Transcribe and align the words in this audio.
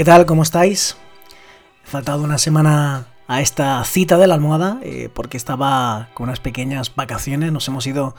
¿Qué 0.00 0.04
tal? 0.06 0.24
¿Cómo 0.24 0.42
estáis? 0.42 0.96
He 1.84 1.86
faltado 1.86 2.22
una 2.22 2.38
semana 2.38 3.08
a 3.28 3.42
esta 3.42 3.84
cita 3.84 4.16
de 4.16 4.26
la 4.26 4.32
almohada 4.32 4.78
eh, 4.82 5.10
porque 5.12 5.36
estaba 5.36 6.08
con 6.14 6.30
unas 6.30 6.40
pequeñas 6.40 6.94
vacaciones. 6.94 7.52
Nos 7.52 7.68
hemos 7.68 7.86
ido 7.86 8.14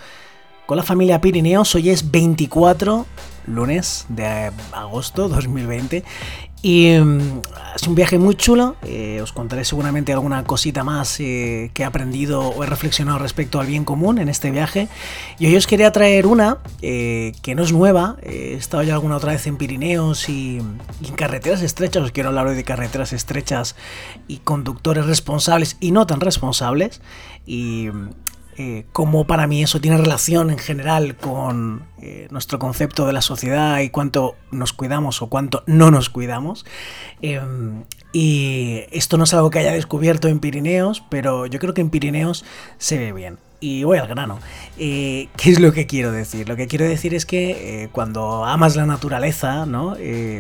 con 0.68 0.78
la 0.78 0.84
familia 0.84 1.22
Pirineos. 1.22 1.74
Hoy 1.74 1.90
es 1.90 2.12
24, 2.12 3.08
lunes 3.48 4.06
de 4.10 4.52
agosto 4.72 5.30
2020. 5.30 6.04
Y 6.64 6.92
mm, 6.92 7.42
es 7.76 7.88
un 7.88 7.96
viaje 7.96 8.20
muy 8.20 8.36
chulo, 8.36 8.76
eh, 8.84 9.20
os 9.22 9.34
contaré 9.34 9.66
seguramente 9.66 10.14
alguna 10.14 10.44
cosita 10.44 10.84
más 10.84 11.20
eh, 11.20 11.72
que 11.74 11.82
he 11.82 11.86
aprendido 11.86 12.42
o 12.42 12.64
he 12.64 12.68
reflexionado 12.68 13.18
respecto 13.18 13.60
al 13.60 13.66
bien 13.66 13.84
común 13.84 14.20
en 14.20 14.30
este 14.30 14.52
viaje. 14.52 14.88
Y 15.40 15.48
hoy 15.48 15.56
os 15.56 15.66
quería 15.66 15.92
traer 15.92 16.28
una 16.28 16.60
eh, 16.84 17.34
que 17.42 17.56
no 17.56 17.64
es 17.64 17.74
nueva, 17.74 18.18
he 18.22 18.54
estado 18.54 18.84
ya 18.84 18.94
alguna 18.94 19.18
otra 19.18 19.32
vez 19.32 19.48
en 19.48 19.58
Pirineos 19.58 20.30
y, 20.30 20.62
y, 21.02 21.08
en 21.08 21.16
carreteras 21.16 21.64
estrechas, 21.64 22.04
os 22.04 22.12
quiero 22.12 22.30
hablar 22.30 22.46
hoy 22.46 22.56
de 22.56 22.64
carreteras 22.64 23.12
estrechas 23.12 23.76
y 24.28 24.38
conductores 24.38 25.08
responsables 25.08 25.78
y 25.80 25.92
no 25.92 26.06
tan 26.06 26.22
responsables. 26.22 27.02
Y 27.48 27.90
eh, 28.58 28.86
cómo 28.92 29.26
para 29.26 29.48
mí 29.48 29.64
eso 29.64 29.80
tiene 29.80 29.98
relación 29.98 30.50
en 30.50 30.58
general 30.58 31.16
con 31.16 31.84
eh, 32.02 32.28
nuestro 32.32 32.60
concepto 32.60 33.06
de 33.06 33.14
la 33.14 33.22
sociedad 33.22 33.80
y 33.80 33.90
cuánto 33.90 34.36
nos 34.52 34.74
cuidamos 34.74 35.22
o 35.22 35.28
cuánto 35.28 35.64
no 35.68 35.92
nos 35.92 36.10
cuidamos. 36.10 36.66
Em, 37.22 37.84
y 38.14 38.82
esto 38.92 39.18
no 39.18 39.24
es 39.24 39.34
algo 39.34 39.50
que 39.50 39.60
haya 39.60 39.72
descubierto 39.72 40.28
en 40.28 40.40
Pirineos, 40.40 41.04
pero 41.10 41.46
yo 41.46 41.60
creo 41.60 41.74
que 41.74 41.82
en 41.82 41.90
Pirineos 41.90 42.44
se 42.78 42.98
ve 42.98 43.14
bien. 43.14 43.38
Y 43.62 43.84
voy 43.84 44.00
al 44.00 44.08
grano. 44.08 44.40
Eh, 44.80 45.30
¿Qué 45.38 45.52
es 45.52 45.60
lo 45.60 45.72
que 45.72 45.86
quiero 45.86 46.12
decir? 46.12 46.50
Lo 46.50 46.56
que 46.56 46.68
quiero 46.68 46.86
decir 46.86 47.14
es 47.14 47.28
que 47.28 47.84
eh, 47.84 47.90
cuando 47.92 48.44
amas 48.44 48.76
la 48.76 48.88
naturaleza, 48.88 49.68
¿no? 49.68 49.96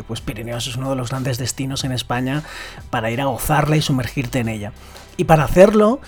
Pues 0.07 0.21
Pirineos 0.21 0.67
es 0.67 0.75
uno 0.75 0.89
de 0.89 0.95
los 0.95 1.09
grandes 1.09 1.37
destinos 1.37 1.83
en 1.83 1.91
España 1.91 2.43
para 2.89 3.11
ir 3.11 3.21
a 3.21 3.25
gozarla 3.25 3.77
y 3.77 3.81
sumergirte 3.81 4.39
en 4.39 4.49
ella. 4.49 4.73
Y 5.17 5.25
para 5.25 5.43
hacerlo, 5.43 6.01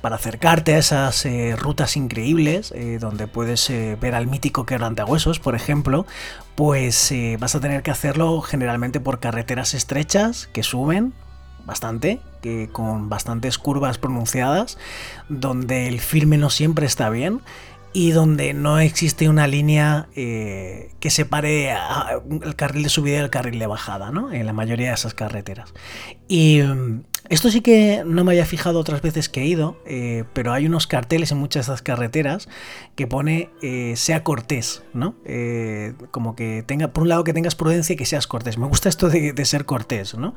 para 0.00 0.16
acercarte 0.16 0.74
a 0.74 0.78
esas 0.78 1.24
eh, 1.26 1.56
rutas 1.56 1.96
increíbles, 1.96 2.72
eh, 2.72 2.98
donde 3.00 3.26
puedes 3.26 3.68
eh, 3.70 3.96
ver 4.00 4.14
al 4.14 4.26
mítico 4.26 4.66
quebrantahuesos, 4.66 5.40
por 5.40 5.54
ejemplo, 5.54 6.06
pues 6.54 7.12
vas 7.38 7.54
a 7.54 7.60
tener 7.60 7.82
que 7.82 7.90
hacerlo 7.90 8.40
generalmente 8.42 9.00
por 9.00 9.18
carreteras 9.18 9.72
estrechas 9.72 10.46
que 10.52 10.62
suben 10.62 11.14
bastante, 11.64 12.20
que 12.42 12.68
con 12.70 13.08
bastantes 13.08 13.56
curvas 13.56 13.96
pronunciadas, 13.96 14.76
donde 15.28 15.88
el 15.88 16.00
firme 16.00 16.36
no 16.36 16.50
siempre 16.50 16.84
está 16.84 17.08
bien 17.08 17.40
y 17.94 18.10
donde 18.10 18.52
no 18.52 18.78
existe 18.78 19.28
una 19.28 19.46
línea 19.46 20.08
que 20.14 20.90
separe 21.08 21.72
el 22.42 22.56
carril 22.56 22.82
de 22.82 22.88
subida 22.90 23.16
y 23.16 23.20
el 23.20 23.30
carril 23.30 23.58
de 23.58 23.66
bajada, 23.66 24.10
¿no? 24.10 24.30
En 24.30 24.44
la 24.44 24.52
mayoría 24.52 24.88
de 24.88 24.94
esas 24.94 25.14
carreteras. 25.14 25.72
Y 26.28 26.60
mm, 26.62 27.04
esto 27.30 27.48
sí 27.48 27.60
que 27.60 28.02
no 28.04 28.24
me 28.24 28.32
había 28.32 28.44
fijado 28.44 28.80
otras 28.80 29.02
veces 29.02 29.28
que 29.28 29.42
he 29.42 29.46
ido, 29.46 29.80
eh, 29.86 30.24
pero 30.32 30.52
hay 30.52 30.66
unos 30.66 30.88
carteles 30.88 31.30
en 31.30 31.38
muchas 31.38 31.66
de 31.66 31.72
esas 31.72 31.80
carreteras 31.80 32.48
que 32.96 33.06
pone 33.06 33.50
eh, 33.62 33.94
sea 33.94 34.24
cortés, 34.24 34.82
¿no? 34.94 35.14
Eh, 35.24 35.94
como 36.10 36.34
que 36.34 36.64
tenga, 36.66 36.88
por 36.88 37.04
un 37.04 37.08
lado 37.08 37.22
que 37.22 37.32
tengas 37.32 37.54
prudencia 37.54 37.92
y 37.92 37.96
que 37.96 38.04
seas 38.04 38.26
cortés. 38.26 38.58
Me 38.58 38.66
gusta 38.66 38.88
esto 38.88 39.08
de, 39.08 39.44
ser 39.44 39.64
cortés, 39.64 40.16
¿no? 40.16 40.34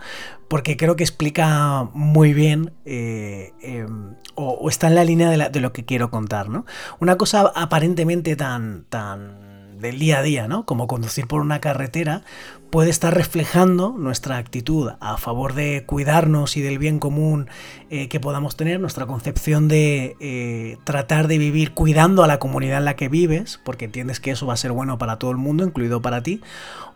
Porque 0.47 0.77
creo 0.77 0.95
que 0.95 1.03
explica 1.03 1.89
muy 1.95 2.31
bien 2.31 2.73
em, 2.85 4.13
o, 4.35 4.69
está 4.69 4.85
en 4.87 4.93
la 4.93 5.03
línea 5.03 5.31
de, 5.31 5.49
de, 5.49 5.59
lo 5.61 5.73
que 5.73 5.85
quiero 5.85 6.11
contar, 6.11 6.49
¿no? 6.49 6.63
Una 6.99 7.17
cosa 7.17 7.51
aparentemente 7.55 8.35
tan, 8.35 8.85
tan 8.89 9.42
del 9.83 9.99
día 9.99 10.17
a 10.17 10.23
día, 10.23 10.47
¿no? 10.47 10.65
Como 10.65 10.87
conducir 10.87 11.27
por 11.27 11.41
una 11.41 11.61
carretera, 11.61 12.23
puede 12.71 12.89
estar 12.89 13.13
reflejando 13.13 13.93
nuestra 13.95 14.37
actitud 14.37 14.93
a 14.99 15.17
favor 15.17 15.53
de 15.53 15.83
cuidarnos 15.85 16.57
y 16.57 16.61
del 16.61 16.79
bien 16.79 16.97
común 16.97 17.47
eh, 17.91 18.07
que 18.07 18.19
podamos 18.19 18.55
tener, 18.55 18.79
nuestra 18.79 19.05
concepción 19.05 19.67
de 19.67 20.15
eh, 20.19 20.77
tratar 20.83 21.27
de 21.27 21.37
vivir 21.37 21.73
cuidando 21.73 22.23
a 22.23 22.27
la 22.27 22.39
comunidad 22.39 22.79
en 22.79 22.85
la 22.85 22.95
que 22.95 23.09
vives, 23.09 23.59
porque 23.63 23.85
entiendes 23.85 24.19
que 24.19 24.31
eso 24.31 24.47
va 24.47 24.55
a 24.55 24.57
ser 24.57 24.71
bueno 24.71 24.97
para 24.97 25.19
todo 25.19 25.29
el 25.29 25.37
mundo, 25.37 25.63
incluido 25.63 26.01
para 26.01 26.23
ti, 26.23 26.41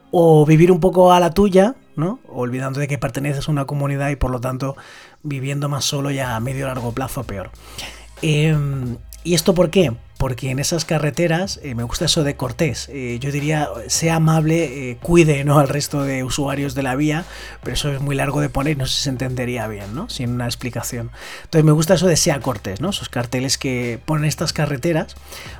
o 0.09 0.45
vivir 0.45 0.71
un 0.71 0.79
poco 0.79 1.11
a 1.11 1.19
la 1.19 1.31
tuya, 1.31 1.75
¿no? 1.95 2.19
Olvidando 2.27 2.79
de 2.79 2.87
que 2.87 2.97
perteneces 2.97 3.47
a 3.47 3.51
una 3.51 3.65
comunidad 3.65 4.09
y 4.09 4.15
por 4.15 4.31
lo 4.31 4.41
tanto 4.41 4.75
viviendo 5.21 5.69
más 5.69 5.85
solo 5.85 6.09
ya 6.09 6.35
a 6.35 6.39
medio 6.39 6.65
largo 6.65 6.91
plazo 6.93 7.23
peor. 7.23 7.51
Em, 8.23 8.97
¿Y 9.23 9.35
esto 9.35 9.53
por 9.53 9.69
qué? 9.69 9.91
Porque 10.17 10.49
en 10.49 10.59
esas 10.59 10.85
carreteras 10.85 11.59
eh, 11.63 11.75
me 11.75 11.83
gusta 11.83 12.05
eso 12.05 12.23
de 12.23 12.35
cortés. 12.35 12.89
Eh, 12.91 13.17
yo 13.19 13.31
diría, 13.31 13.69
sea 13.87 14.15
amable, 14.15 14.91
eh, 14.91 14.97
cuide 15.01 15.43
¿no? 15.43 15.59
al 15.59 15.67
resto 15.67 16.03
de 16.03 16.23
usuarios 16.23 16.75
de 16.75 16.83
la 16.83 16.95
vía, 16.95 17.25
pero 17.63 17.75
eso 17.75 17.91
es 17.91 18.01
muy 18.01 18.15
largo 18.15 18.41
de 18.41 18.49
poner, 18.49 18.77
no 18.77 18.85
sé 18.85 18.97
si 18.97 19.03
se 19.03 19.09
entendería 19.09 19.67
bien, 19.67 19.93
¿no? 19.93 20.09
Sin 20.09 20.31
una 20.31 20.45
explicación. 20.45 21.11
Entonces 21.43 21.63
me 21.63 21.71
gusta 21.71 21.93
eso 21.93 22.07
de 22.07 22.17
sea 22.17 22.39
cortés, 22.39 22.81
¿no? 22.81 22.89
Esos 22.89 23.09
carteles 23.09 23.57
que 23.57 23.99
ponen 24.05 24.25
estas 24.25 24.53
carreteras, 24.53 25.15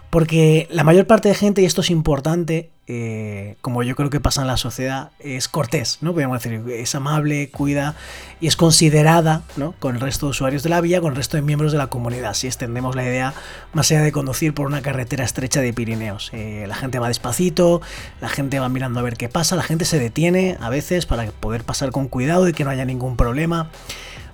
porque 0.09 0.67
la 0.72 0.84
mayor 0.84 1.06
parte 1.06 1.29
de 1.29 1.35
gente, 1.35 1.62
y 1.62 1.66
esto 1.66 1.81
es 1.81 1.90
importante, 1.90 2.72
eh, 2.90 3.57
como 3.59 3.84
yo 3.84 3.97
creo 3.97 4.09
que 4.09 4.22
pasa 4.22 4.41
en 4.41 4.47
la 4.47 4.56
sociedad, 4.56 5.12
es 5.19 5.50
cortés, 5.50 5.97
¿no? 6.00 6.13
Podríamos 6.13 6.41
decir, 6.41 6.63
es 6.72 6.96
amable, 6.96 7.50
cuida 7.50 7.96
y 8.40 8.47
es 8.47 8.56
considerada, 8.56 9.44
¿no? 9.57 9.73
Con 9.79 9.96
el 9.96 10.01
resto 10.01 10.28
de 10.28 10.29
usuarios 10.29 10.63
de 10.63 10.69
la 10.69 10.79
vía, 10.79 11.01
con 11.01 11.12
el 11.12 11.17
resto 11.17 11.35
de 11.35 11.44
miembros 11.44 11.73
de 11.73 11.78
la 11.78 11.88
comunidad. 11.88 12.34
Si 12.34 12.47
extendemos 12.47 12.96
la 12.96 13.03
idea 13.03 13.34
más 13.73 13.91
allá 13.91 14.01
de 14.01 14.13
conducir 14.13 14.47
por 14.53 14.68
una 14.68 14.81
carretera 14.81 15.24
estrecha 15.24 15.62
de 15.62 15.74
Pirineos. 15.74 16.30
Eh, 16.34 16.66
la 16.68 16.75
gente 16.75 17.00
va 17.00 17.08
despacito, 17.08 17.81
la 18.22 18.30
gente 18.30 18.59
va 18.59 18.69
mirando 18.69 19.00
a 19.00 19.03
ver 19.03 19.18
qué 19.18 19.30
pasa, 19.30 19.56
la 19.56 19.63
gente 19.63 19.85
se 19.85 20.00
detiene 20.00 20.58
a 20.59 20.69
veces 20.69 21.06
para 21.06 21.25
poder 21.31 21.63
pasar 21.63 21.91
con 21.91 22.08
cuidado 22.08 22.47
y 22.47 22.53
que 22.53 22.63
no 22.63 22.69
haya 22.69 22.85
ningún 22.85 23.18
problema. 23.18 23.69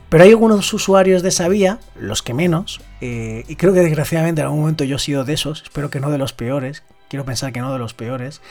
Pero 0.10 0.24
hay 0.24 0.30
algunos 0.30 0.72
usuarios 0.74 1.24
de 1.24 1.30
esa 1.30 1.48
vía, 1.48 1.80
los 2.00 2.22
que 2.22 2.34
menos, 2.34 2.82
eh, 3.02 3.44
y 3.48 3.56
creo 3.56 3.74
que 3.74 3.80
desgraciadamente 3.80 4.42
en 4.42 4.46
algún 4.46 4.62
momento 4.62 4.84
yo 4.84 4.98
he 4.98 5.00
sido 5.00 5.24
de 5.26 5.34
esos, 5.34 5.64
espero 5.64 5.90
que 5.90 6.00
no 6.00 6.12
de 6.12 6.20
los 6.20 6.34
peores, 6.34 6.84
quiero 7.10 7.26
pensar 7.26 7.52
que 7.52 7.62
no 7.62 7.74
de 7.74 7.80
los 7.80 7.96
peores, 7.96 8.42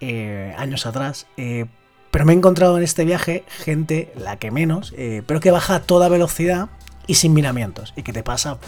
eh, 0.00 0.54
años 0.56 0.86
atrás, 0.86 1.26
pero 1.36 2.24
me 2.24 2.32
he 2.32 2.36
encontrado 2.36 2.76
en 2.78 2.84
este 2.84 3.04
viaje 3.04 3.44
gente, 3.48 4.12
la 4.16 4.36
que 4.36 4.52
menos, 4.52 4.94
pero 5.26 5.40
que 5.40 5.50
baja 5.50 5.76
a 5.76 5.82
toda 5.82 6.08
velocidad 6.08 6.68
y 7.10 7.14
sin 7.14 7.34
miramientos, 7.34 7.92
y 7.96 8.02
que 8.02 8.12
te 8.12 8.22
pasa 8.22 8.58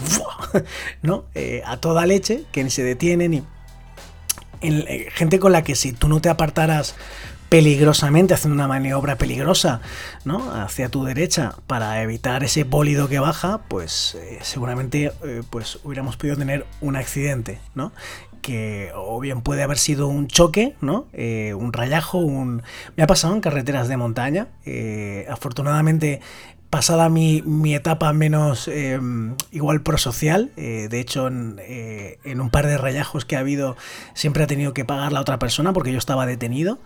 ¿no? 1.01 1.25
a 1.65 1.77
toda 1.77 2.05
leche, 2.05 2.43
que 2.51 2.63
ni 2.63 2.69
se 2.69 2.83
detienen, 2.83 3.33
y 3.33 3.43
gente 5.13 5.39
con 5.39 5.51
la 5.51 5.63
que 5.63 5.75
si 5.75 5.93
tú 5.93 6.07
no 6.07 6.21
te 6.21 6.29
apartaras 6.29 6.95
peligrosamente, 7.53 8.33
haciendo 8.33 8.55
una 8.55 8.67
maniobra 8.67 9.15
peligrosa, 9.15 9.79
¿no? 10.25 10.51
Hacia 10.51 10.89
tu 10.89 11.03
derecha 11.03 11.53
para 11.67 12.01
evitar 12.01 12.43
ese 12.43 12.63
bólido 12.63 13.07
que 13.07 13.19
baja, 13.19 13.59
pues 13.67 14.15
eh, 14.15 14.39
seguramente 14.41 15.11
eh, 15.23 15.43
pues 15.51 15.77
hubiéramos 15.83 16.17
podido 16.17 16.35
tener 16.35 16.65
un 16.81 16.95
accidente, 16.95 17.59
¿no? 17.75 17.91
que 18.41 18.91
o 18.93 19.21
bien 19.21 19.41
puede 19.41 19.63
haber 19.63 19.77
sido 19.77 20.07
un 20.07 20.27
choque, 20.27 20.75
¿no? 20.81 21.05
Eh, 21.13 21.53
un 21.53 21.71
rayajo, 21.71 22.17
un... 22.17 22.61
Me 22.97 23.03
ha 23.03 23.07
pasado 23.07 23.33
en 23.35 23.39
carreteras 23.39 23.87
de 23.87 23.95
montaña. 23.95 24.47
afortunadamente 25.29 26.19
pasada 26.73 27.07
mi, 27.07 27.75
etapa 27.75 28.11
menos 28.13 28.67
em, 28.67 29.35
igual 29.51 29.83
prosocial, 29.83 30.49
eh, 30.57 30.87
de 30.89 30.99
hecho 30.99 31.29
eh, 31.29 32.17
en, 32.23 32.41
un 32.41 32.49
par 32.49 32.65
de 32.65 32.79
rayajos 32.79 33.25
que 33.25 33.35
ha 33.35 33.41
habido 33.41 33.77
siempre 34.15 34.43
ha 34.43 34.47
tenido 34.47 34.73
que 34.73 34.83
pagar 34.83 35.11
la 35.13 35.21
otra 35.21 35.37
persona 35.37 35.71
porque 35.71 35.91
yo 35.91 35.99
estaba 35.99 36.25
detenido. 36.25 36.79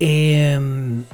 Em, 0.00 1.04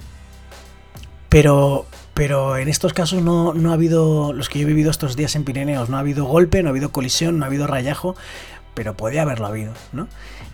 pero, 1.28 1.84
pero 2.14 2.56
en 2.56 2.68
estos 2.68 2.94
casos 2.94 3.22
no, 3.22 3.52
ha 3.52 3.74
habido, 3.74 4.32
los 4.32 4.48
que 4.48 4.60
yo 4.60 4.64
he 4.64 4.68
vivido 4.68 4.90
estos 4.90 5.14
días 5.14 5.36
en 5.36 5.44
Pirineos, 5.44 5.90
no 5.90 5.98
ha 5.98 6.00
habido 6.00 6.24
golpe, 6.24 6.62
no 6.62 6.70
ha 6.70 6.72
habido 6.72 6.92
colisión, 6.92 7.38
no 7.38 7.44
ha 7.44 7.48
habido 7.48 7.66
rayajo, 7.66 8.16
pero 8.76 8.96
podía 8.96 9.22
haberlo 9.22 9.46
habido, 9.46 9.72
¿no? 9.92 10.06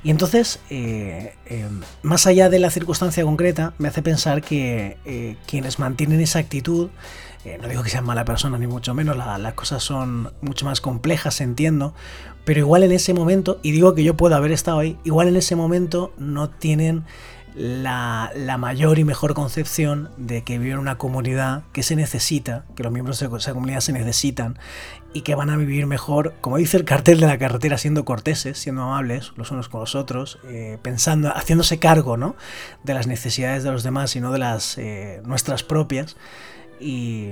Y 0.03 0.11
entonces, 0.11 0.61
eh, 0.71 1.35
em, 1.45 1.83
más 2.03 2.27
allá 2.27 2.49
de 2.49 2.59
la 2.59 2.71
circunstancia 2.71 3.23
concreta, 3.25 3.75
me 3.77 3.89
hace 3.89 4.01
pensar 4.01 4.41
que 4.41 5.37
quienes 5.47 5.79
mantienen 5.79 6.21
esa 6.21 6.39
actitud 6.39 6.89
eh, 7.45 7.59
no 7.61 7.69
digo 7.69 7.83
que 7.83 7.91
sean 7.91 8.05
mala 8.05 8.25
persona, 8.25 8.57
ni 8.57 8.69
mucho 8.69 8.95
menos, 8.95 9.17
las 9.17 9.55
cosas 9.55 9.83
son 9.83 10.33
mucho 10.43 10.65
más 10.65 10.81
complejas, 10.81 11.41
entiendo, 11.41 11.93
pero 12.45 12.61
igual 12.61 12.85
en 12.85 12.93
ese 12.93 13.15
momento, 13.15 13.59
y 13.63 13.73
digo 13.73 13.95
que 13.95 14.05
yo 14.05 14.17
puedo 14.17 14.37
haber 14.37 14.53
estado 14.53 14.79
ahí, 14.79 14.97
igual 15.03 15.27
en 15.27 15.37
ese 15.37 15.57
momento 15.57 16.13
no 16.19 16.51
tienen 16.51 17.05
la, 17.55 18.31
mayor 18.59 18.99
y 18.99 19.05
mejor 19.05 19.35
concepción 19.35 20.11
de 20.17 20.43
que 20.43 20.59
vive 20.59 20.73
en 20.73 20.79
una 20.79 20.99
comunidad 20.99 21.65
que 21.73 21.83
se 21.83 21.97
necesita, 21.97 22.65
que 22.77 22.83
los 22.83 22.93
miembros 22.93 23.19
de 23.19 23.27
esa 23.37 23.53
comunidad 23.53 23.81
se 23.81 23.93
necesitan 23.93 24.59
y 25.13 25.23
que 25.23 25.35
van 25.35 25.51
a 25.51 25.57
vivir 25.57 25.87
mejor, 25.87 26.35
como 26.41 26.57
dice 26.57 26.77
el 26.77 26.85
cartel 26.85 27.21
de 27.21 27.27
la 27.27 27.39
carretera, 27.39 27.77
siendo 27.79 28.05
corteses, 28.05 28.59
siendo 28.59 28.83
amables 28.83 29.33
los 29.37 29.51
unos 29.51 29.69
con 29.69 29.81
los 29.81 29.95
otros, 29.95 30.39
eh, 30.45 30.79
pensando, 30.83 31.31
haciéndose 31.31 31.79
cargo 31.79 32.17
¿no? 32.17 32.37
de 32.85 32.95
las 32.95 33.07
necesidades 33.07 33.65
de 33.65 33.71
los 33.71 33.83
demás 33.83 34.17
y 34.17 34.21
no 34.21 34.33
de 34.33 34.39
las 34.39 34.79
eh, 34.79 35.21
nuestras 35.25 35.63
propias. 35.63 36.17
Y, 36.81 37.31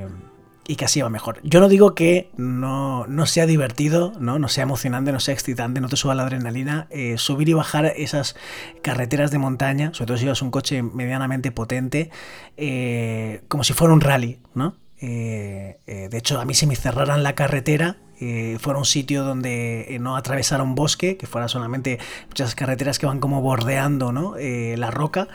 y 0.70 0.76
que 0.76 0.84
así 0.84 1.00
va 1.00 1.10
mejor. 1.10 1.40
Yo 1.42 1.58
no 1.58 1.68
digo 1.68 1.96
que 1.96 2.30
no, 2.36 3.04
sea 3.26 3.44
divertido, 3.46 4.12
¿no? 4.20 4.38
no 4.38 4.46
sea 4.46 4.62
emocionante, 4.62 5.10
no 5.10 5.18
sea 5.18 5.34
excitante, 5.34 5.80
no 5.80 5.88
te 5.88 5.96
suba 5.96 6.14
la 6.14 6.22
adrenalina, 6.22 6.86
eh, 6.90 7.18
subir 7.18 7.48
y 7.48 7.54
bajar 7.54 7.86
esas 7.96 8.36
carreteras 8.80 9.32
de 9.32 9.38
montaña, 9.38 9.92
sobre 9.92 10.06
todo 10.06 10.16
si 10.18 10.24
llevas 10.26 10.42
un 10.42 10.52
coche 10.52 10.84
medianamente 10.84 11.50
potente, 11.50 12.10
eh, 12.56 13.42
como 13.48 13.64
si 13.64 13.72
fuera 13.72 13.92
un 13.92 14.00
rally, 14.00 14.38
¿no? 14.54 14.76
Eh, 15.00 15.78
de 15.86 16.16
hecho, 16.16 16.40
a 16.40 16.44
mí 16.44 16.54
si 16.54 16.68
me 16.68 16.76
cerraran 16.76 17.24
la 17.24 17.34
carretera, 17.34 17.96
fuera 18.60 18.78
un 18.78 18.84
sitio 18.84 19.24
donde 19.24 19.96
no 19.98 20.14
atravesara 20.14 20.62
un 20.62 20.74
bosque, 20.74 21.16
que 21.16 21.26
fuera 21.26 21.48
solamente 21.48 21.98
muchas 22.28 22.54
carreteras 22.54 22.98
que 22.98 23.06
van 23.06 23.18
como 23.18 23.40
bordeando 23.40 24.12
¿no? 24.12 24.34
la 24.36 24.90
roca, 24.90 25.26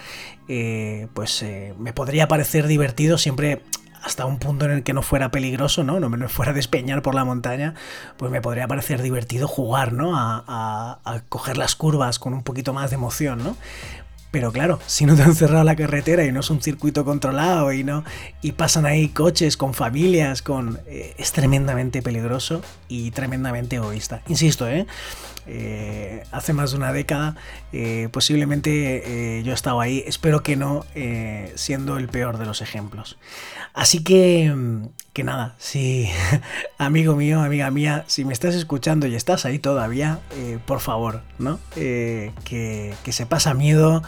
pues 1.15 1.43
me 1.79 1.93
podría 1.93 2.27
parecer 2.27 2.67
divertido 2.67 3.17
siempre 3.17 3.63
hasta 4.05 4.25
un 4.25 4.37
punto 4.37 4.65
en 4.65 4.71
el 4.71 4.83
que 4.83 4.93
no 4.93 5.01
fuera 5.01 5.31
peligroso, 5.31 5.83
¿no? 5.83 5.99
No 5.99 6.09
me 6.09 6.27
fuera 6.27 6.51
a 6.51 6.53
despeñar 6.53 7.01
por 7.01 7.15
la 7.15 7.25
montaña, 7.25 7.73
pues 8.17 8.31
me 8.31 8.39
podría 8.39 8.67
parecer 8.67 9.01
divertido 9.01 9.47
jugar, 9.47 9.93
¿no? 9.93 10.15
A, 10.15 10.99
a, 11.03 11.21
coger 11.27 11.57
las 11.57 11.75
curvas 11.75 12.19
con 12.19 12.33
un 12.33 12.43
poquito 12.43 12.71
más 12.71 12.91
de 12.91 12.97
emoción, 12.97 13.43
¿no? 13.43 13.57
Pero 14.35 14.51
claro, 14.51 14.79
si 14.85 15.05
no 15.05 15.15
te 15.15 15.23
han 15.23 15.33
cerrado 15.33 15.63
la 15.63 15.77
carretera 15.77 16.25
y 16.25 16.31
no 16.33 16.41
es 16.41 16.49
un 16.49 16.61
circuito 16.61 17.05
controlado 17.05 17.71
y 17.71 17.85
no 17.85 18.03
y 18.41 18.51
pasan 18.51 18.85
ahí 18.85 19.07
coches 19.07 19.55
con 19.55 19.73
familias, 19.73 20.41
con 20.41 20.77
eh, 20.87 21.15
es 21.17 21.31
tremendamente 21.31 22.01
peligroso 22.01 22.61
y 22.89 23.11
tremendamente 23.11 23.77
egoísta. 23.77 24.23
Insisto, 24.27 24.67
¿eh? 24.67 24.87
Eh, 25.47 26.25
hace 26.31 26.51
más 26.51 26.71
de 26.71 26.77
una 26.77 26.91
década, 26.91 27.37
eh, 27.71 28.09
posiblemente 28.11 29.41
yo 29.45 29.53
he 29.53 29.55
estado 29.55 29.79
ahí, 29.79 30.03
espero 30.05 30.43
que 30.43 30.57
no, 30.57 30.85
siendo 31.55 31.97
el 31.97 32.09
peor 32.09 32.37
de 32.37 32.45
los 32.45 32.61
ejemplos. 32.61 33.17
Así 33.73 34.03
que, 34.03 34.53
que 35.15 35.23
nada, 35.23 35.55
si 35.57 36.09
amigo 36.77 37.15
mío, 37.15 37.41
amiga 37.41 37.71
mía, 37.71 38.03
si 38.05 38.25
me 38.25 38.33
estás 38.33 38.53
escuchando 38.53 39.07
y 39.07 39.15
estás 39.15 39.45
ahí 39.45 39.59
todavía, 39.59 40.19
por 40.65 40.81
favor, 40.81 41.21
¿no? 41.39 41.57
que, 41.73 42.33
que 42.43 43.11
se 43.13 43.25
pasa 43.25 43.53
miedo, 43.53 44.03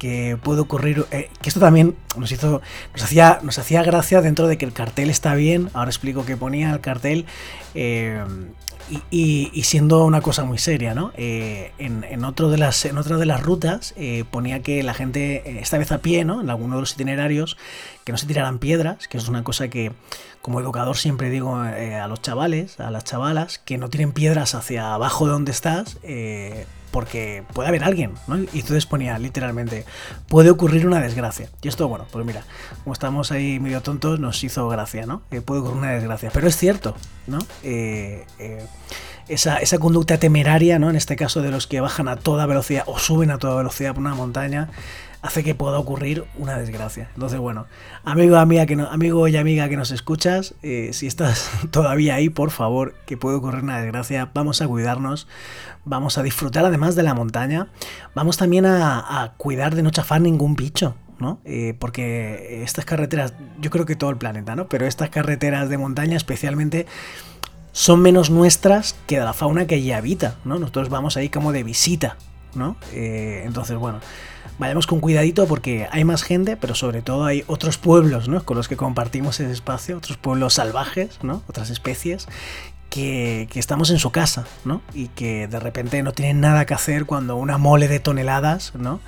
que 0.00 0.38
puede 0.42 0.62
ocurrir, 0.62 1.04
eh, 1.10 1.28
que 1.42 1.50
esto 1.50 1.60
también 1.60 1.94
nos 2.16 2.32
hizo, 2.32 2.62
nos 2.94 3.04
hacía, 3.04 3.38
nos 3.42 3.58
hacía 3.58 3.82
gracia 3.82 4.22
dentro 4.22 4.48
de 4.48 4.56
que 4.56 4.64
el 4.64 4.72
cartel 4.72 5.10
está 5.10 5.34
bien, 5.34 5.68
ahora 5.74 5.90
explico 5.90 6.24
qué 6.24 6.38
ponía 6.38 6.72
el 6.72 6.80
cartel, 6.80 7.26
eh, 7.74 8.24
y, 9.10 9.62
siendo 9.62 10.04
una 10.04 10.20
cosa 10.20 10.42
muy 10.42 10.58
seria, 10.58 10.94
¿no? 10.94 11.12
Eh, 11.16 11.70
en, 11.78 12.24
otro 12.24 12.50
de 12.50 12.58
las, 12.58 12.84
en 12.86 12.98
otra 12.98 13.18
de 13.18 13.26
las 13.26 13.40
rutas 13.40 13.94
ponía 14.32 14.62
que 14.62 14.82
la 14.82 14.94
gente, 14.94 15.60
esta 15.60 15.78
vez 15.78 15.92
a 15.92 15.98
pie, 15.98 16.24
¿no? 16.24 16.40
En 16.40 16.50
alguno 16.50 16.74
de 16.74 16.80
los 16.80 16.94
itinerarios, 16.94 17.56
que 18.02 18.10
no 18.10 18.18
se 18.18 18.26
tiraran 18.26 18.58
piedras, 18.58 19.06
que 19.06 19.18
es 19.18 19.28
una 19.28 19.44
cosa 19.44 19.68
que 19.68 19.92
como 20.42 20.58
educador 20.58 20.96
siempre 20.96 21.30
digo 21.30 21.54
a 21.54 22.08
los 22.08 22.20
chavales, 22.20 22.80
a 22.80 22.90
las 22.90 23.04
chavalas, 23.04 23.60
que 23.60 23.78
no 23.78 23.90
tiren 23.90 24.10
piedras 24.10 24.56
hacia 24.56 24.92
abajo 24.92 25.26
de 25.26 25.32
donde 25.32 25.52
estás, 25.52 25.98
porque 26.90 27.44
puede 27.52 27.68
haber 27.68 27.84
alguien, 27.84 28.12
¿no? 28.26 28.38
Y 28.38 28.60
entonces 28.60 28.86
ponía 28.86 29.18
literalmente, 29.18 29.84
puede 30.28 30.50
ocurrir 30.50 30.86
una 30.86 31.00
desgracia. 31.00 31.48
Y 31.62 31.68
esto, 31.68 31.88
bueno, 31.88 32.06
pues 32.10 32.24
mira, 32.24 32.44
como 32.84 32.92
estamos 32.92 33.32
ahí 33.32 33.60
medio 33.60 33.80
tontos, 33.82 34.20
nos 34.20 34.42
hizo 34.44 34.68
gracia, 34.68 35.06
¿no? 35.06 35.22
Eh, 35.30 35.40
puede 35.40 35.60
ocurrir 35.60 35.78
una 35.78 35.92
desgracia. 35.92 36.30
Pero 36.32 36.48
es 36.48 36.56
cierto, 36.56 36.94
¿no? 37.26 37.38
Eh, 37.62 38.26
eh, 38.38 38.66
esa, 39.28 39.58
esa, 39.58 39.78
conducta 39.78 40.18
temeraria, 40.18 40.78
¿no? 40.78 40.90
En 40.90 40.96
este 40.96 41.16
caso 41.16 41.42
de 41.42 41.50
los 41.50 41.66
que 41.66 41.80
bajan 41.80 42.08
a 42.08 42.16
toda 42.16 42.46
velocidad 42.46 42.84
o 42.86 42.98
suben 42.98 43.30
a 43.30 43.38
toda 43.38 43.56
velocidad 43.56 43.94
por 43.94 44.00
una 44.00 44.14
montaña, 44.14 44.70
hace 45.22 45.44
que 45.44 45.54
pueda 45.54 45.78
ocurrir 45.78 46.24
una 46.38 46.56
desgracia. 46.58 47.10
Entonces, 47.14 47.38
bueno, 47.38 47.66
amigo, 48.04 48.36
amiga 48.36 48.66
que 48.66 48.76
no, 48.76 48.86
amigo 48.86 49.28
y 49.28 49.36
amiga 49.36 49.68
que 49.68 49.76
nos 49.76 49.90
escuchas, 49.90 50.54
eh, 50.62 50.90
si 50.92 51.06
estás 51.06 51.50
todavía 51.70 52.14
ahí, 52.14 52.28
por 52.28 52.50
favor, 52.50 52.94
que 53.06 53.16
puede 53.16 53.36
ocurrir 53.36 53.62
una 53.62 53.80
desgracia, 53.80 54.30
vamos 54.32 54.62
a 54.62 54.68
cuidarnos, 54.68 55.26
vamos 55.84 56.18
a 56.18 56.22
disfrutar 56.22 56.64
además 56.64 56.94
de 56.94 57.02
la 57.02 57.14
montaña, 57.14 57.68
vamos 58.14 58.36
también 58.36 58.66
a, 58.66 59.34
cuidar 59.36 59.74
de 59.74 59.82
no 59.82 59.90
chafar 59.90 60.20
ningún 60.20 60.54
bicho. 60.54 60.94
¿no? 61.18 61.38
Eh, 61.44 61.74
porque 61.78 62.62
estas 62.62 62.86
carreteras, 62.86 63.34
yo 63.60 63.68
creo 63.68 63.84
que 63.84 63.94
todo 63.94 64.08
el 64.08 64.16
planeta, 64.16 64.56
¿no? 64.56 64.68
Pero 64.68 64.86
estas 64.86 65.10
carreteras 65.10 65.68
de 65.68 65.76
montaña 65.76 66.16
especialmente 66.16 66.86
son 67.72 68.00
menos 68.00 68.30
nuestras 68.30 68.96
que 69.06 69.18
de 69.18 69.24
la 69.24 69.34
fauna 69.34 69.66
que 69.66 69.74
allí 69.74 69.92
habita, 69.92 70.36
¿no? 70.46 70.58
Nosotros 70.58 70.88
vamos 70.88 71.18
ahí 71.18 71.28
como 71.28 71.52
de 71.52 71.62
visita, 71.62 72.16
¿no? 72.54 72.76
Eh, 72.92 73.42
entonces, 73.44 73.76
bueno, 73.76 74.00
vayamos 74.58 74.86
con 74.86 75.00
cuidadito 75.00 75.46
porque 75.46 75.88
hay 75.90 76.04
más 76.04 76.22
gente, 76.22 76.56
pero 76.56 76.74
sobre 76.74 77.02
todo 77.02 77.24
hay 77.24 77.44
otros 77.46 77.78
pueblos 77.78 78.28
¿no? 78.28 78.44
con 78.44 78.56
los 78.56 78.68
que 78.68 78.76
compartimos 78.76 79.40
ese 79.40 79.52
espacio, 79.52 79.96
otros 79.96 80.18
pueblos 80.18 80.54
salvajes, 80.54 81.18
¿no? 81.22 81.42
otras 81.48 81.70
especies. 81.70 82.28
Que, 82.90 83.48
estamos 83.54 83.90
en 83.90 84.00
su 84.00 84.10
casa, 84.10 84.46
¿no? 84.64 84.82
Y 84.92 85.06
que 85.06 85.46
de 85.46 85.60
repente 85.60 86.02
no 86.02 86.10
tienen 86.10 86.40
nada 86.40 86.66
que 86.66 86.74
hacer 86.74 87.06
cuando 87.06 87.36
una 87.36 87.56
mole 87.56 87.86
de 87.86 88.00
toneladas, 88.00 88.72
¿no? 88.74 88.98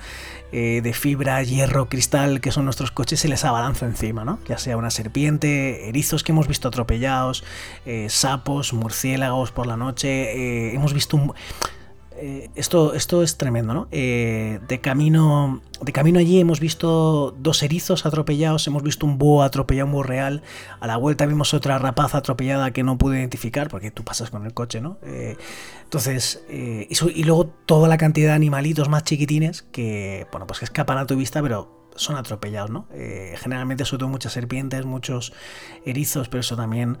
Eh, 0.53 0.79
de 0.81 0.93
fibra, 0.93 1.43
hierro, 1.43 1.89
cristal, 1.89 2.39
que 2.39 2.53
son 2.53 2.63
nuestros 2.63 2.91
coches, 2.91 3.19
se 3.19 3.27
les 3.27 3.43
abalanza 3.43 3.85
encima, 3.85 4.23
¿no? 4.23 4.39
Ya 4.47 4.57
sea 4.57 4.77
una 4.77 4.89
serpiente, 4.89 5.89
erizos 5.89 6.23
que 6.23 6.31
hemos 6.31 6.47
visto 6.47 6.69
atropellados, 6.69 7.43
eh, 7.85 8.07
sapos, 8.09 8.71
murciélagos 8.71 9.51
por 9.51 9.67
la 9.67 9.75
noche, 9.75 10.73
hemos 10.73 10.93
visto 10.93 11.17
un 11.17 11.33
eh, 12.25 12.49
esto, 12.55 12.93
esto 12.93 13.21
es 13.21 13.35
tremendo, 13.35 13.73
¿no? 13.73 13.89
Eh, 13.91 14.61
de, 14.69 14.79
camino, 14.79 15.61
de 15.81 15.91
camino 15.91 16.19
allí 16.19 16.39
hemos 16.39 16.61
visto 16.61 17.35
dos 17.37 17.63
erizos 17.63 18.05
atropellados, 18.05 18.65
hemos 18.65 18.81
visto 18.81 19.05
un 19.05 19.17
búho 19.17 19.43
atropellado, 19.43 19.87
un 19.87 19.91
búho 19.91 20.03
real. 20.03 20.41
A 20.79 20.87
la 20.87 20.95
vuelta 20.95 21.25
vimos 21.25 21.53
otra 21.53 21.79
rapaza 21.79 22.19
atropellada 22.19 22.71
que 22.71 22.81
no 22.81 22.97
pude 22.97 23.19
identificar, 23.19 23.67
porque 23.67 23.91
tú 23.91 24.05
pasas 24.05 24.29
con 24.29 24.45
el 24.45 24.53
coche, 24.53 24.79
¿no? 24.79 24.99
Eh, 25.03 25.35
entonces, 25.83 26.45
y, 26.49 27.23
luego 27.25 27.47
toda 27.47 27.89
la 27.89 27.97
cantidad 27.97 28.29
de 28.29 28.35
animalitos 28.35 28.87
más 28.87 29.03
chiquitines 29.03 29.61
que, 29.61 30.25
bueno, 30.31 30.47
pues 30.47 30.59
que 30.59 30.65
escapan 30.65 30.99
a 30.99 31.05
tu 31.05 31.17
vista, 31.17 31.41
pero 31.41 31.91
son 31.97 32.15
atropellados, 32.15 32.71
¿no? 32.71 32.87
generalmente 33.35 33.85
sobre 33.85 33.99
todo 33.99 34.09
muchas 34.09 34.33
serpientes, 34.33 34.83
muchos 34.83 35.33
erizos, 35.85 36.27
pero 36.29 36.39
eso 36.39 36.55
también 36.55 36.97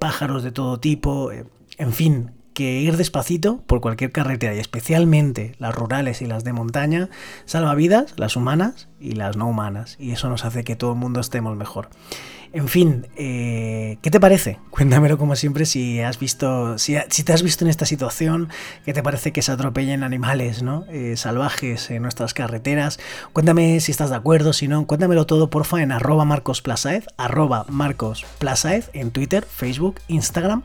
pájaros 0.00 0.42
de 0.42 0.50
todo 0.50 0.80
tipo, 0.80 1.30
en 1.30 1.92
fin, 1.92 2.32
que 2.54 2.80
ir 2.80 2.96
despacito 2.96 3.62
por 3.66 3.80
cualquier 3.80 4.12
carretera 4.12 4.54
y 4.54 4.58
especialmente 4.58 5.54
las 5.58 5.74
rurales 5.74 6.22
y 6.22 6.26
las 6.26 6.44
de 6.44 6.52
montaña 6.52 7.10
salva 7.44 7.74
vidas, 7.74 8.14
las 8.16 8.36
humanas 8.36 8.88
y 9.00 9.12
las 9.12 9.36
no 9.36 9.48
humanas 9.48 9.96
y 9.98 10.12
eso 10.12 10.28
nos 10.28 10.44
hace 10.44 10.64
que 10.64 10.76
todo 10.76 10.92
el 10.92 10.98
mundo 10.98 11.20
estemos 11.20 11.56
mejor. 11.56 11.90
En 12.54 12.68
fin, 12.68 13.08
eh, 13.16 13.98
¿qué 14.00 14.12
te 14.12 14.20
parece? 14.20 14.60
Cuéntamelo 14.70 15.18
como 15.18 15.34
siempre 15.34 15.66
si 15.66 16.00
has 16.00 16.20
visto, 16.20 16.78
si, 16.78 16.94
te 16.94 17.32
has 17.32 17.42
visto 17.42 17.64
en 17.64 17.68
esta 17.68 17.84
situación, 17.84 18.48
¿qué 18.84 18.92
te 18.92 19.02
parece 19.02 19.32
que 19.32 19.42
se 19.42 19.50
atropellen 19.50 20.04
animales 20.04 20.62
¿no? 20.62 20.84
Eh, 20.88 21.16
salvajes 21.16 21.90
en 21.90 22.02
nuestras 22.02 22.32
carreteras? 22.32 23.00
Cuéntame 23.32 23.80
si 23.80 23.90
estás 23.90 24.10
de 24.10 24.16
acuerdo, 24.16 24.52
si 24.52 24.68
no, 24.68 24.86
cuéntamelo 24.86 25.26
todo 25.26 25.50
porfa 25.50 25.82
en 25.82 25.90
arroba 25.90 26.24
marcosplasaez, 26.24 27.06
arroba 27.16 27.66
marcosplasaez 27.68 28.88
en 28.92 29.10
Twitter, 29.10 29.44
Facebook, 29.44 29.96
Instagram. 30.06 30.62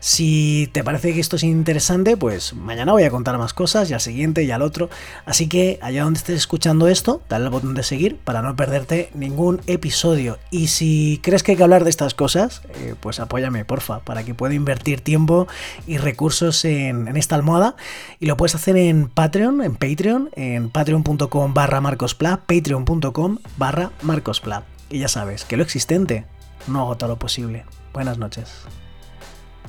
Si 0.00 0.70
te 0.72 0.82
parece 0.82 1.12
que 1.12 1.20
esto 1.20 1.36
es 1.36 1.42
interesante, 1.42 2.16
pues 2.16 2.54
mañana 2.54 2.92
voy 2.92 3.02
a 3.02 3.10
contar 3.10 3.36
más 3.36 3.52
cosas 3.52 3.90
y 3.90 3.92
al 3.92 4.00
siguiente 4.00 4.44
y 4.44 4.50
al 4.50 4.62
otro. 4.62 4.88
Así 5.26 5.46
que 5.46 5.78
allá 5.82 6.04
donde 6.04 6.16
estés 6.16 6.36
escuchando 6.36 6.88
esto, 6.88 7.20
dale 7.28 7.44
al 7.44 7.50
botón 7.50 7.74
de 7.74 7.82
seguir 7.82 8.16
para 8.16 8.40
no 8.40 8.56
perderte 8.56 9.10
ningún 9.12 9.60
episodio. 9.66 10.38
Y 10.50 10.68
si 10.68 11.20
crees 11.30 11.44
que 11.44 11.52
hay 11.52 11.56
que 11.56 11.62
hablar 11.62 11.84
de 11.84 11.90
estas 11.90 12.12
cosas, 12.12 12.60
eh, 12.74 12.96
pues 12.98 13.20
apóyame, 13.20 13.64
porfa, 13.64 14.00
para 14.00 14.24
que 14.24 14.34
pueda 14.34 14.52
invertir 14.52 15.00
tiempo 15.00 15.46
y 15.86 15.96
recursos 15.96 16.64
en, 16.64 17.06
esta 17.16 17.36
almohada. 17.36 17.76
Y 18.18 18.26
lo 18.26 18.36
puedes 18.36 18.56
hacer 18.56 18.76
en 18.76 19.08
Patreon, 19.08 19.62
en 19.62 19.76
Patreon, 19.76 20.30
en 20.34 20.70
patreon.com 20.70 21.54
barra 21.54 21.80
marcospla, 21.80 22.40
patreon.com 22.48 23.38
barra 23.56 23.92
marcospla. 24.02 24.64
Y 24.88 24.98
ya 24.98 25.06
sabes, 25.06 25.44
que 25.44 25.56
lo 25.56 25.62
existente 25.62 26.24
no 26.66 26.80
agota 26.80 27.06
lo 27.06 27.16
posible. 27.16 27.64
Buenas 27.92 28.18
noches. 28.18 28.66